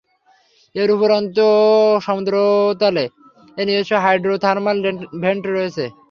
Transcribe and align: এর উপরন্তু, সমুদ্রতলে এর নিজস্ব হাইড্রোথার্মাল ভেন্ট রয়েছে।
এর 0.75 0.89
উপরন্তু, 0.95 1.45
সমুদ্রতলে 2.05 3.05
এর 3.57 3.65
নিজস্ব 3.67 3.93
হাইড্রোথার্মাল 4.05 4.77
ভেন্ট 5.23 5.43
রয়েছে। 5.47 5.85